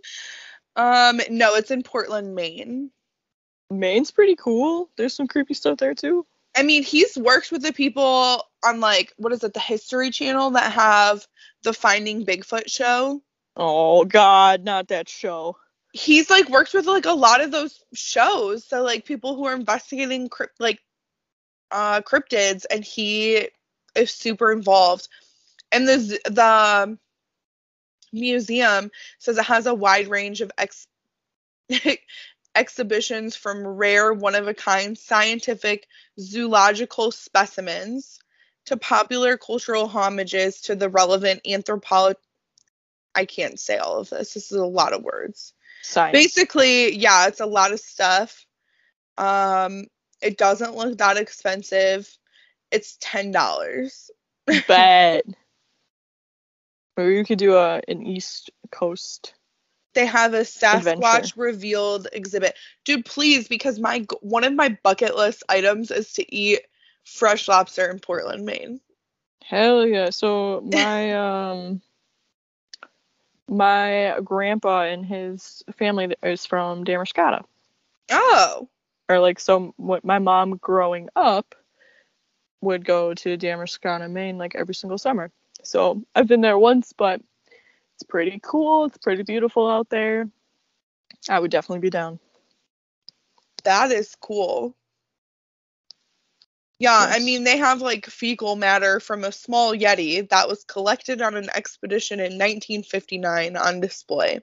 [0.78, 2.92] Um, no, it's in Portland, Maine.
[3.70, 4.90] Maine's pretty cool.
[4.96, 6.26] There's some creepy stuff there too.
[6.58, 10.50] I mean, he's worked with the people on like what is it, the History Channel
[10.52, 11.26] that have
[11.62, 13.22] the Finding Bigfoot show.
[13.56, 15.58] Oh God, not that show.
[15.94, 18.66] He's like worked with like a lot of those shows.
[18.66, 20.82] So like people who are investigating crypt like
[21.70, 23.50] uh cryptids and he
[23.96, 25.08] is super involved.
[25.72, 26.98] And the the
[28.12, 28.90] museum
[29.20, 30.88] says it has a wide range of ex-
[32.58, 35.88] exhibitions from rare one of a kind scientific
[36.20, 38.20] zoological specimens
[38.66, 42.20] to popular cultural homages to the relevant anthropology
[43.18, 44.36] I can't say all of this.
[44.36, 45.54] This is a lot of words.
[45.82, 46.14] Science.
[46.14, 48.46] Basically, yeah, it's a lot of stuff.
[49.18, 49.86] Um,
[50.22, 52.08] it doesn't look that expensive.
[52.70, 54.12] It's ten dollars.
[54.68, 55.26] Bet.
[56.96, 59.34] Maybe you could do a an East Coast.
[59.98, 61.34] They have a Sasquatch adventure.
[61.38, 62.56] revealed exhibit,
[62.86, 63.04] dude.
[63.04, 66.60] Please, because my one of my bucket list items is to eat
[67.04, 68.80] fresh lobster in Portland, Maine.
[69.44, 70.12] Hell yeah!
[70.12, 71.82] So my um
[73.48, 77.44] my grandpa and his family is from Damariscotta.
[78.12, 78.70] Oh.
[79.10, 81.56] Or like so what my mom growing up
[82.62, 85.32] would go to Damariscotta, Maine like every single summer.
[85.64, 87.20] So I've been there once, but
[87.98, 88.86] it's pretty cool.
[88.86, 90.30] It's pretty beautiful out there.
[91.28, 92.20] I would definitely be down.
[93.64, 94.76] That is cool.
[96.78, 96.96] Yeah.
[96.96, 101.36] I mean, they have like fecal matter from a small Yeti that was collected on
[101.36, 104.42] an expedition in 1959 on display.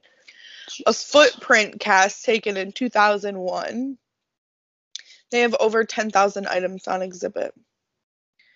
[0.69, 0.83] Jeez.
[0.89, 3.97] A footprint cast taken in 2001.
[5.31, 7.55] They have over 10,000 items on exhibit.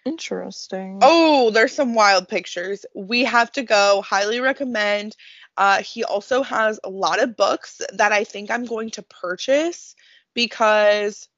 [0.08, 1.00] Interesting.
[1.02, 2.86] Oh, there's some wild pictures.
[2.94, 4.02] We have to go.
[4.02, 5.14] Highly recommend.
[5.56, 9.94] Uh, he also has a lot of books that I think I'm going to purchase
[10.34, 11.28] because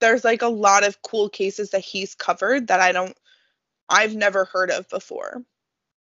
[0.00, 3.16] there's like a lot of cool cases that he's covered that I don't
[3.88, 5.42] I've never heard of before.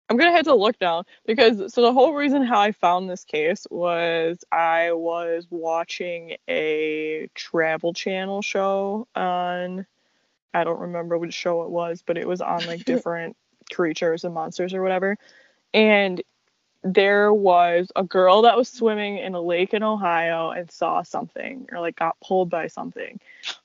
[0.08, 3.24] I'm gonna have to look now because so the whole reason how I found this
[3.24, 9.86] case was I was watching a travel channel show on
[10.54, 13.36] I don't remember which show it was, but it was on like different
[13.72, 15.18] creatures and monsters or whatever.
[15.72, 16.22] And
[16.82, 21.66] there was a girl that was swimming in a lake in Ohio and saw something
[21.72, 23.20] or like got pulled by something.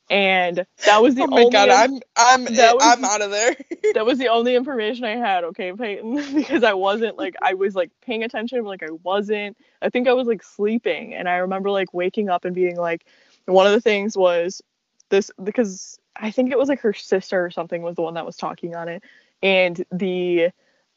[0.09, 3.31] And that was the oh my only god, I'm I'm that was- I'm out of
[3.31, 3.55] there.
[3.93, 7.75] that was the only information I had, okay, Peyton, because I wasn't like I was
[7.75, 9.57] like paying attention, but like I wasn't.
[9.81, 13.05] I think I was like sleeping, and I remember like waking up and being like,
[13.45, 14.61] one of the things was
[15.09, 18.25] this because I think it was like her sister or something was the one that
[18.25, 19.03] was talking on it,
[19.41, 20.49] and the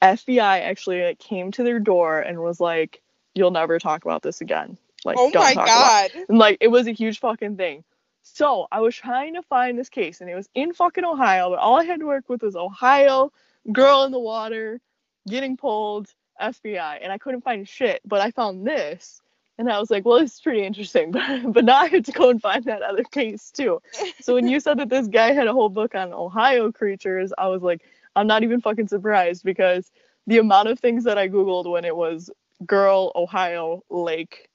[0.03, 3.01] FBI actually like, came to their door and was like,
[3.35, 6.25] "You'll never talk about this again." Like, oh don't my talk about god.
[6.29, 7.85] and like it was a huge fucking thing.
[8.23, 11.59] So I was trying to find this case and it was in fucking Ohio, but
[11.59, 13.33] all I had to work with was Ohio,
[13.73, 14.81] girl in the water,
[15.27, 16.09] getting pulled,
[16.41, 18.01] FBI, and I couldn't find shit.
[18.05, 19.22] But I found this
[19.59, 21.13] and I was like, well, it's pretty interesting.
[21.13, 23.81] But but now I have to go and find that other case too.
[24.21, 27.49] So when you said that this guy had a whole book on Ohio creatures, I
[27.49, 27.83] was like,
[28.17, 29.91] I'm not even fucking surprised because
[30.27, 32.31] the amount of things that I Googled when it was
[32.67, 34.49] girl, Ohio, lake,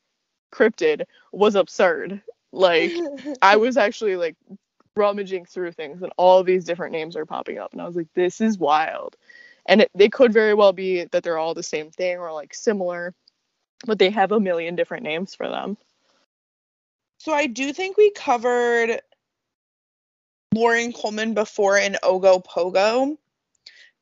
[0.51, 2.21] cryptid was absurd.
[2.51, 2.91] Like
[3.41, 4.35] I was actually like
[4.95, 8.11] rummaging through things and all these different names are popping up and I was like,
[8.13, 9.15] this is wild.
[9.67, 12.53] And it, they could very well be that they're all the same thing or like
[12.53, 13.13] similar,
[13.85, 15.77] but they have a million different names for them.
[17.19, 19.01] So I do think we covered
[20.53, 23.17] Loren Coleman before in Ogo Pogo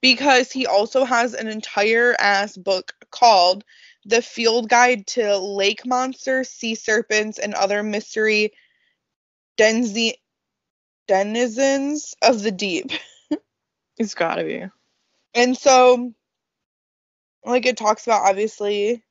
[0.01, 3.63] because he also has an entire ass book called
[4.05, 8.53] The Field Guide to Lake Monsters, Sea Serpents, and Other Mystery
[9.57, 10.19] Denzi-
[11.07, 12.91] Denizens of the Deep.
[13.97, 14.65] It's gotta be.
[15.33, 16.13] And so,
[17.45, 19.04] like, it talks about obviously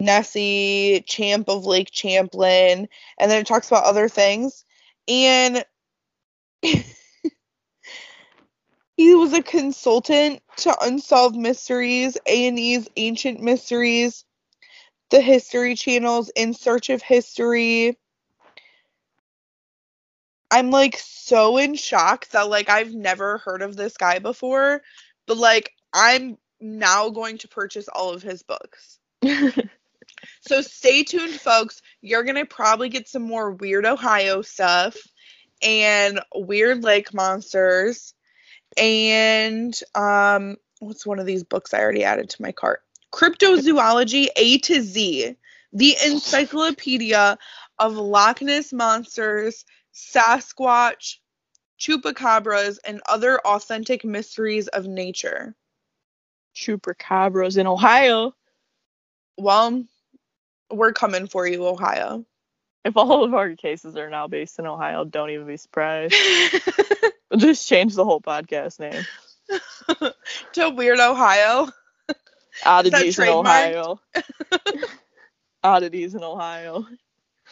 [0.00, 4.64] Nessie, Champ of Lake Champlain, and then it talks about other things.
[5.08, 5.64] And
[6.62, 6.84] he
[9.14, 14.24] was a consultant to Unsolved Mysteries, A&E's Ancient Mysteries,
[15.10, 17.98] the History Channel's In Search of History.
[20.50, 24.82] I'm like so in shock that like I've never heard of this guy before,
[25.26, 28.98] but like I'm now going to purchase all of his books.
[30.46, 31.80] So stay tuned, folks.
[32.02, 34.96] You're gonna probably get some more weird Ohio stuff
[35.62, 38.14] and weird lake monsters.
[38.76, 42.82] And um, what's one of these books I already added to my cart?
[43.12, 45.36] Cryptozoology A to Z,
[45.72, 47.38] the encyclopedia
[47.78, 51.18] of Loch Ness monsters, Sasquatch,
[51.80, 55.54] chupacabras, and other authentic mysteries of nature.
[56.54, 58.34] Chupacabras in Ohio.
[59.38, 59.84] Well,
[60.70, 62.24] we're coming for you, Ohio.
[62.84, 66.14] If all of our cases are now based in Ohio, don't even be surprised.
[67.36, 69.04] Just change the whole podcast name.
[70.52, 71.68] to Weird Ohio.
[72.64, 73.28] Oddities in?
[73.28, 74.00] Ohio.
[75.64, 76.86] Oddities in Ohio.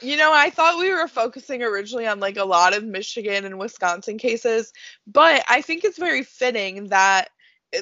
[0.01, 3.59] You know, I thought we were focusing originally on like a lot of Michigan and
[3.59, 4.73] Wisconsin cases,
[5.07, 7.29] but I think it's very fitting that,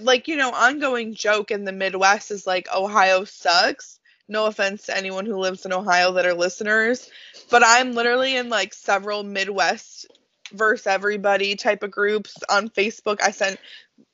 [0.02, 3.99] like, you know, ongoing joke in the Midwest is like Ohio sucks.
[4.30, 7.10] No offense to anyone who lives in Ohio that are listeners,
[7.50, 10.06] but I'm literally in like several Midwest
[10.52, 13.20] versus everybody type of groups on Facebook.
[13.22, 13.58] I sent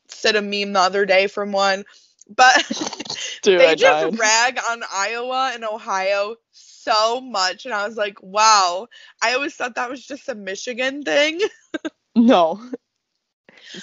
[0.09, 1.85] sent a meme the other day from one,
[2.29, 2.55] but
[3.43, 4.19] Dude, they I just died.
[4.19, 8.89] rag on Iowa and Ohio so much, and I was like, wow.
[9.23, 11.41] I always thought that was just a Michigan thing,
[12.17, 12.59] No.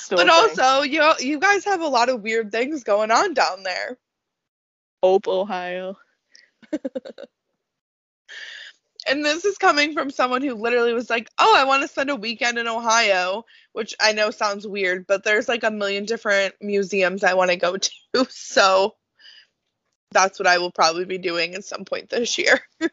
[0.09, 3.99] But also you you guys have a lot of weird things going on down there.
[5.03, 5.97] Hope, Ohio.
[9.05, 12.09] And this is coming from someone who literally was like, "Oh, I want to spend
[12.09, 16.55] a weekend in Ohio," which I know sounds weird, but there's like a million different
[16.61, 17.91] museums I want to go to,
[18.29, 18.95] so
[20.11, 22.59] that's what I will probably be doing at some point this year.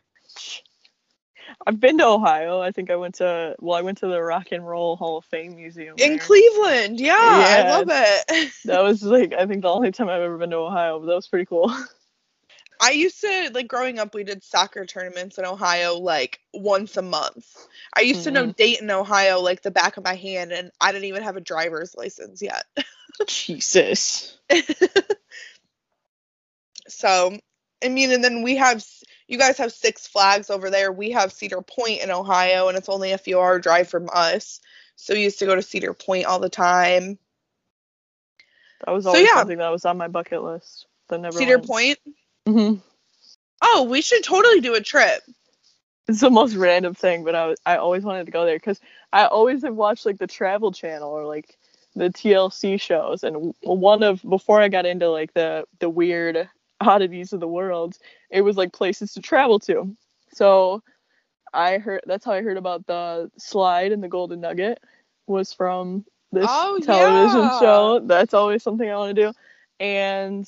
[1.66, 2.60] I've been to Ohio.
[2.60, 5.24] I think I went to well, I went to the Rock and Roll Hall of
[5.26, 5.94] Fame Museum.
[5.98, 6.18] In there.
[6.18, 8.52] Cleveland, yeah, I love it.
[8.64, 11.14] That was like I think the only time I've ever been to Ohio, but that
[11.14, 11.72] was pretty cool.
[12.80, 17.02] I used to like growing up we did soccer tournaments in Ohio like once a
[17.02, 17.46] month.
[17.96, 18.56] I used to know Mhm.
[18.56, 21.94] Dayton, Ohio like the back of my hand and I didn't even have a driver's
[21.96, 22.64] license yet.
[23.26, 24.38] Jesus.
[26.88, 27.38] So,
[27.84, 28.84] I mean and then we have
[29.28, 30.92] you guys have Six Flags over there.
[30.92, 34.60] We have Cedar Point in Ohio and it's only a few hour drive from us.
[34.96, 37.18] So we used to go to Cedar Point all the time.
[38.84, 39.32] That was So, always yeah.
[39.32, 40.86] something that was on my bucket list.
[41.08, 41.66] That never Cedar went.
[41.66, 41.98] Point.
[42.50, 42.74] Hmm
[43.62, 45.22] Oh, we should totally do a trip.
[46.08, 48.80] It's the most random thing, but I was, I always wanted to go there because
[49.12, 51.56] I always have watched like the Travel Channel or like
[51.94, 56.48] the TLC shows, and one of before I got into like the the weird
[56.80, 57.96] oddities of the world,
[58.30, 59.96] it was like places to travel to.
[60.32, 60.82] So
[61.52, 64.80] I heard that's how I heard about the slide and the Golden Nugget
[65.26, 67.50] was from this Oh, television yeah.
[67.50, 68.00] show.
[68.00, 69.32] That's always something I want to do,
[69.80, 70.46] and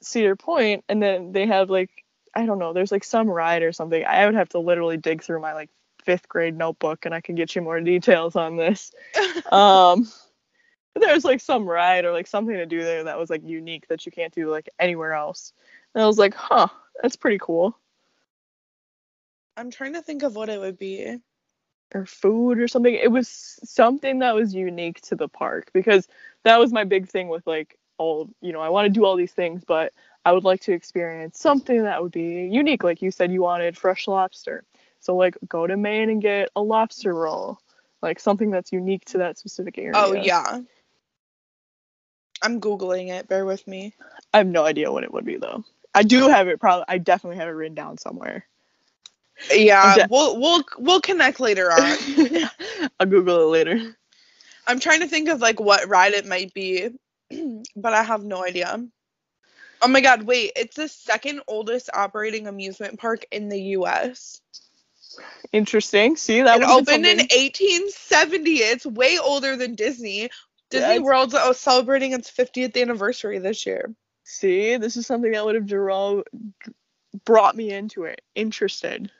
[0.00, 2.04] Cedar Point, and then they have like
[2.34, 4.04] I don't know, there's like some ride or something.
[4.04, 5.70] I would have to literally dig through my like
[6.04, 8.92] fifth grade notebook and I can get you more details on this.
[9.52, 10.08] Um
[10.94, 13.86] but there's like some ride or like something to do there that was like unique
[13.88, 15.52] that you can't do like anywhere else.
[15.94, 16.68] And I was like, huh,
[17.00, 17.76] that's pretty cool.
[19.56, 21.18] I'm trying to think of what it would be.
[21.94, 22.94] Or food or something.
[22.94, 23.28] It was
[23.64, 26.08] something that was unique to the park because
[26.44, 29.14] that was my big thing with like all you know, I want to do all
[29.14, 29.92] these things, but
[30.24, 32.82] I would like to experience something that would be unique.
[32.82, 34.64] Like you said, you wanted fresh lobster.
[35.00, 37.58] So, like, go to Maine and get a lobster roll.
[38.02, 39.92] Like, something that's unique to that specific area.
[39.94, 40.60] Oh yeah.
[42.42, 43.28] I'm googling it.
[43.28, 43.94] Bear with me.
[44.32, 45.64] I have no idea what it would be, though.
[45.94, 46.86] I do have it, probably.
[46.88, 48.46] I definitely have it written down somewhere.
[49.52, 51.96] Yeah, de- we'll we'll we'll connect later on.
[53.00, 53.96] I'll Google it later.
[54.66, 56.90] I'm trying to think of like what ride it might be,
[57.76, 58.84] but I have no idea.
[59.82, 64.40] Oh my god, wait, it's the second oldest operating amusement park in the US.
[65.52, 66.16] Interesting.
[66.16, 68.50] See, that it opened in 1870.
[68.58, 70.30] It's way older than Disney.
[70.70, 73.92] Disney That's- World's uh, celebrating its 50th anniversary this year.
[74.24, 76.22] See, this is something that would have draw-
[77.24, 78.20] brought me into it.
[78.36, 79.10] Interested.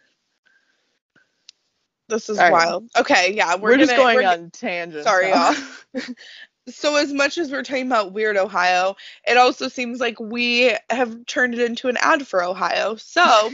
[2.09, 2.53] This is All right.
[2.53, 2.89] wild.
[2.97, 5.05] Okay, yeah, We're, we're, just gonna, going we're- on tangents.
[5.05, 5.55] Sorry, y'all.
[6.69, 8.97] so as much as we're talking about weird Ohio,
[9.27, 12.97] it also seems like we have turned it into an ad for Ohio.
[12.97, 13.51] So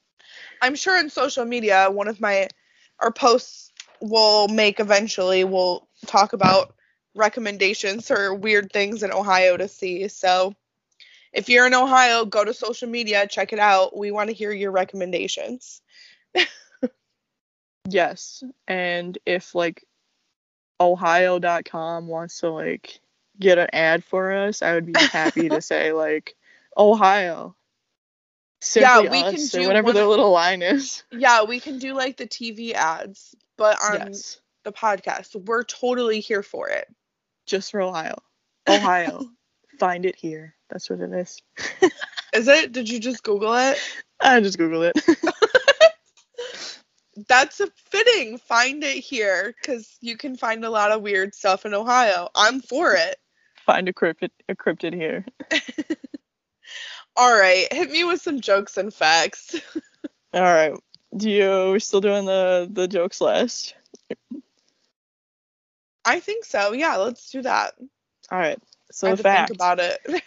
[0.62, 2.48] I'm sure in social media, one of my
[3.00, 6.74] our posts will make eventually will talk about
[7.14, 10.08] recommendations or weird things in Ohio to see.
[10.08, 10.54] So
[11.32, 13.96] if you're in Ohio, go to social media, check it out.
[13.96, 15.82] We want to hear your recommendations.
[17.88, 18.42] Yes.
[18.66, 19.84] And if like
[20.80, 23.00] ohio.com wants to like
[23.38, 26.34] get an ad for us, I would be happy to say like
[26.76, 27.54] Ohio.
[28.74, 31.04] Yeah, Simply we can do whatever their little line is.
[31.12, 34.40] Yeah, we can do like the TV ads, but on yes.
[34.64, 35.36] the podcast.
[35.46, 36.88] We're totally here for it.
[37.46, 38.16] Just for Ohio.
[38.68, 39.26] Ohio.
[39.78, 40.54] Find it here.
[40.70, 41.40] That's what it is.
[42.32, 42.72] Is it?
[42.72, 43.78] Did you just Google it?
[44.20, 45.45] I just Googled it.
[47.28, 48.38] That's a fitting.
[48.38, 52.28] Find it here because you can find a lot of weird stuff in Ohio.
[52.34, 53.16] I'm for it.
[53.64, 55.24] Find a cryptid a cryptid here.
[57.16, 59.56] All right, hit me with some jokes and facts.
[60.34, 60.74] All right.
[61.16, 63.74] Do you We're still doing the the jokes last?
[66.04, 66.72] I think so.
[66.72, 67.74] Yeah, let's do that.
[68.30, 68.58] All right.
[68.58, 70.00] I So the to think about it.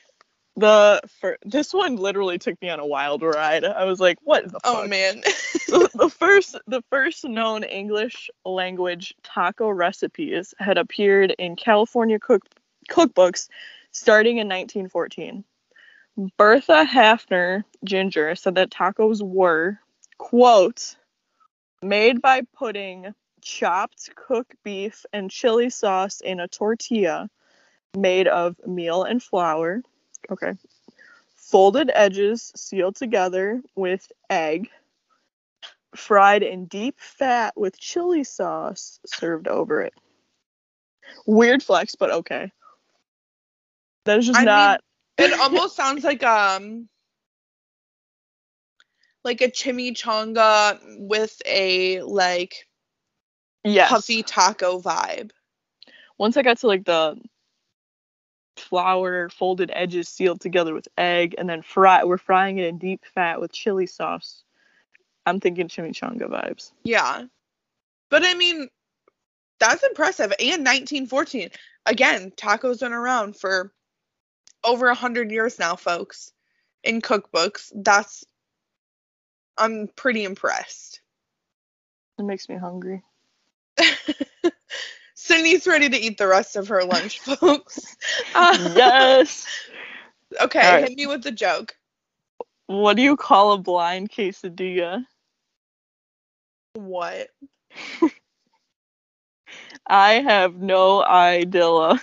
[0.55, 3.63] The for this one literally took me on a wild ride.
[3.63, 4.89] I was like, what the oh fuck?
[4.89, 5.21] man.
[5.67, 12.43] The first the first known English language taco recipes had appeared in California cook
[12.89, 13.47] cookbooks
[13.91, 15.43] starting in 1914.
[16.37, 19.79] Bertha Haffner Ginger said that tacos were
[20.17, 20.97] quote
[21.81, 27.29] made by putting chopped cooked beef and chili sauce in a tortilla
[27.95, 29.81] made of meal and flour.
[30.31, 30.53] Okay.
[31.35, 34.69] Folded edges sealed together with egg
[35.95, 39.93] fried in deep fat with chili sauce served over it.
[41.25, 42.51] Weird flex, but okay.
[44.05, 44.81] That is just I mean, not.
[45.17, 46.87] it almost sounds like um
[49.23, 52.67] like a chimichanga with a like
[53.63, 53.89] yes.
[53.89, 55.31] puffy taco vibe.
[56.17, 57.19] Once I got to like the
[58.59, 63.05] flour folded edges sealed together with egg, and then fry, we're frying it in deep
[63.13, 64.43] fat with chili sauce.
[65.25, 66.71] I'm thinking chimichanga vibes.
[66.83, 67.25] Yeah.
[68.09, 68.67] But I mean,
[69.59, 70.33] that's impressive.
[70.39, 71.49] And 1914.
[71.85, 73.71] Again, tacos been around for
[74.63, 76.31] over a hundred years now, folks.
[76.83, 77.71] In cookbooks.
[77.75, 78.25] That's
[79.57, 81.01] I'm pretty impressed.
[82.17, 83.03] It makes me hungry.
[85.29, 87.95] Sydney's ready to eat the rest of her lunch, folks.
[88.33, 89.45] Uh, yes.
[90.39, 90.87] Okay, right.
[90.89, 91.75] hit me with the joke.
[92.67, 95.03] What do you call a blind quesadilla?
[96.75, 97.29] What?
[99.87, 101.99] I have no idea.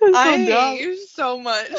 [0.00, 1.70] So I hate you so much.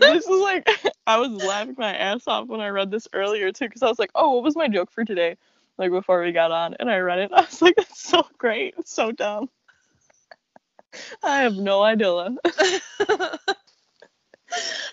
[0.00, 0.70] this is like
[1.06, 3.98] I was laughing my ass off when I read this earlier too, because I was
[3.98, 5.36] like, "Oh, what was my joke for today?"
[5.78, 7.30] Like before we got on, and I read it.
[7.34, 8.74] I was like, "That's so great.
[8.78, 9.48] It's so dumb."
[11.22, 12.34] I have no idea.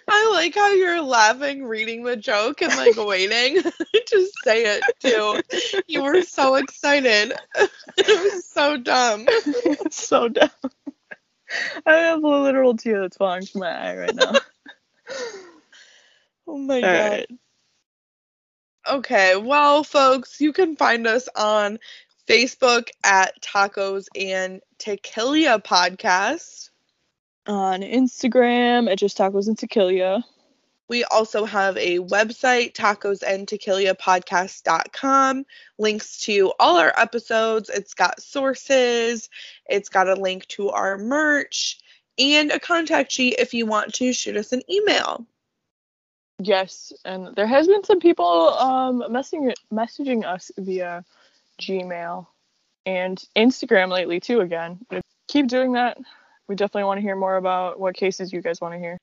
[0.10, 5.42] I like how you're laughing reading the joke and like waiting to say it too.
[5.88, 7.34] You were so excited.
[7.56, 9.26] it was so dumb.
[9.28, 10.50] it's so dumb.
[11.86, 14.34] I have a literal tear that's falling from my eye right now.
[16.48, 17.12] Oh my All god.
[17.12, 17.28] right.
[18.90, 21.80] Okay, well, folks, you can find us on
[22.28, 26.70] Facebook at Tacos and Tequila Podcast.
[27.48, 30.26] On Instagram at just tacos and tequila.
[30.90, 35.46] We also have a website, tacos and tacosandtequilapodcast.com.
[35.78, 37.70] Links to all our episodes.
[37.70, 39.30] It's got sources,
[39.66, 41.80] it's got a link to our merch,
[42.18, 45.26] and a contact sheet if you want to shoot us an email.
[46.40, 51.04] Yes, and there has been some people um messaging messaging us via
[51.62, 52.28] Gmail
[52.86, 54.42] and Instagram lately too.
[54.42, 54.80] Again,
[55.28, 55.98] keep doing that.
[56.48, 58.98] We definitely want to hear more about what cases you guys want to hear.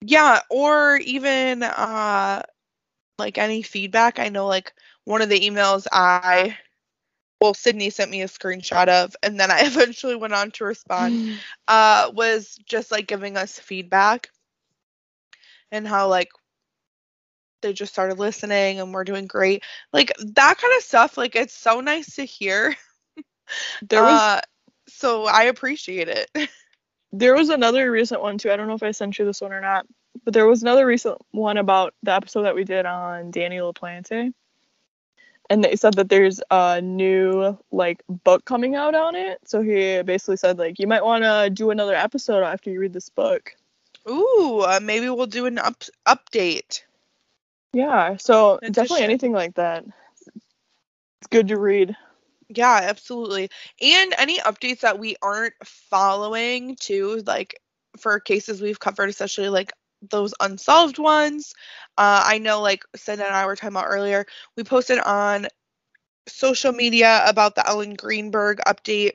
[0.00, 2.42] Yeah, or even uh
[3.18, 4.18] like any feedback.
[4.18, 4.72] I know like
[5.04, 6.56] one of the emails I
[7.40, 11.16] well Sydney sent me a screenshot of and then I eventually went on to respond
[11.68, 14.30] uh was just like giving us feedback
[15.70, 16.28] and how like
[17.66, 19.64] they just started listening and we're doing great.
[19.92, 22.74] Like that kind of stuff like it's so nice to hear.
[23.88, 24.40] There was uh
[24.88, 26.28] so I appreciate it.
[27.12, 28.50] there was another recent one too.
[28.50, 29.86] I don't know if I sent you this one or not,
[30.24, 34.32] but there was another recent one about the episode that we did on Danny LaPlante.
[35.48, 39.38] And they said that there's a new like book coming out on it.
[39.44, 42.92] So he basically said like you might want to do another episode after you read
[42.92, 43.54] this book.
[44.08, 46.82] Ooh, uh, maybe we'll do an up- update.
[47.72, 49.84] Yeah, so That's definitely anything like that.
[50.26, 51.96] It's good to read.
[52.48, 53.50] Yeah, absolutely.
[53.80, 57.60] And any updates that we aren't following too, like
[57.98, 59.72] for cases we've covered, especially like
[60.10, 61.54] those unsolved ones.
[61.98, 65.48] Uh, I know, like Sid and I were talking about earlier, we posted on
[66.28, 69.14] social media about the Ellen Greenberg update.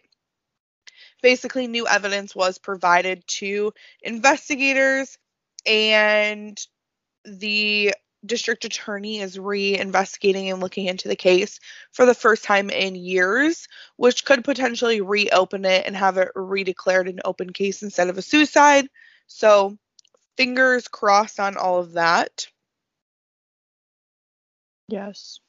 [1.21, 5.17] Basically, new evidence was provided to investigators,
[5.65, 6.59] and
[7.23, 7.93] the
[8.25, 11.59] district attorney is re-investigating and looking into the case
[11.91, 17.09] for the first time in years, which could potentially reopen it and have it redeclared
[17.09, 18.87] an open case instead of a suicide.
[19.27, 19.77] So,
[20.37, 22.47] fingers crossed on all of that.
[24.87, 25.39] Yes.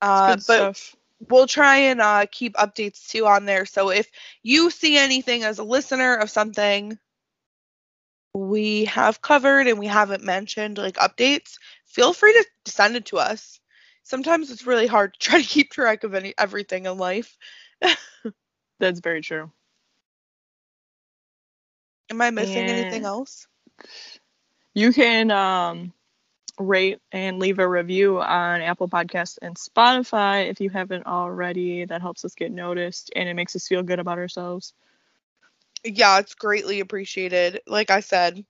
[0.00, 0.96] Uh, good but stuff.
[1.28, 3.66] we'll try and uh, keep updates too on there.
[3.66, 4.10] So if
[4.42, 6.98] you see anything as a listener of something
[8.32, 11.58] we have covered and we haven't mentioned, like updates,
[11.90, 13.60] feel free to send it to us.
[14.04, 17.36] Sometimes it's really hard to try to keep track of any everything in life.
[18.80, 19.52] That's very true.
[22.10, 23.48] Am I missing anything else?
[24.74, 25.92] You can um,
[26.58, 31.84] rate and leave a review on Apple Podcasts and Spotify if you haven't already.
[31.84, 34.74] That helps us get noticed and it makes us feel good about ourselves.
[35.84, 37.60] Yeah, it's greatly appreciated.
[37.66, 38.44] Like I said,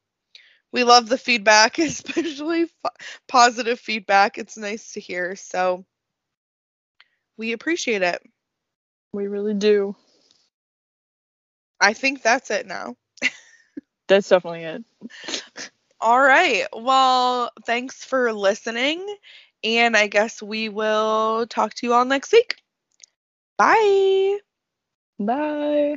[0.73, 2.93] we love the feedback, especially f-
[3.29, 4.39] positive feedback.
[4.39, 5.37] It's nice to hear.
[5.37, 5.85] So
[7.37, 8.23] we appreciate it.
[9.13, 9.97] We really do.
[11.81, 12.97] I think that's it now.
[14.09, 14.85] That's definitely it.
[16.01, 16.67] All right.
[16.75, 19.05] Well, thanks for listening.
[19.63, 22.57] And I guess we will talk to you all next week.
[23.59, 24.39] Bye.
[25.19, 25.97] Bye.